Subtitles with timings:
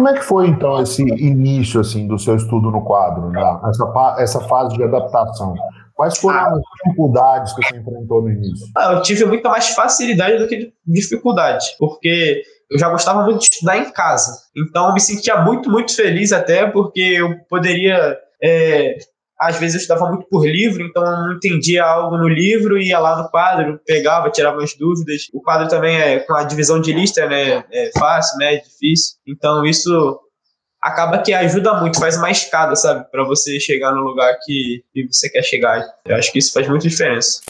[0.00, 3.60] como é que foi então esse início assim do seu estudo no quadro, né?
[3.68, 5.54] essa, essa fase de adaptação?
[5.94, 6.54] Quais foram ah.
[6.54, 8.66] as dificuldades que você enfrentou no início?
[8.74, 13.48] Ah, eu tive muita mais facilidade do que dificuldade, porque eu já gostava muito de
[13.52, 14.32] estudar em casa.
[14.56, 18.16] Então eu me sentia muito, muito feliz até porque eu poderia.
[18.42, 18.96] É,
[19.40, 22.98] às vezes eu estudava muito por livro, então eu não entendia algo no livro, ia
[22.98, 25.28] lá no quadro, pegava, tirava as dúvidas.
[25.32, 27.64] O quadro também é com a divisão de lista, né?
[27.72, 28.56] É fácil, né?
[28.56, 29.14] É difícil.
[29.26, 30.20] Então isso
[30.82, 33.04] acaba que ajuda muito, faz uma escada, sabe?
[33.10, 35.86] para você chegar no lugar que, que você quer chegar.
[36.06, 37.40] Eu acho que isso faz muita diferença.